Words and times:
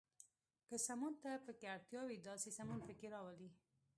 که 0.69 0.75
سمون 0.87 1.13
ته 1.21 1.31
پکې 1.45 1.65
اړتیا 1.75 2.01
وي، 2.05 2.17
داسې 2.29 2.49
سمون 2.57 2.79
پکې 2.87 3.07
راولئ. 3.15 3.49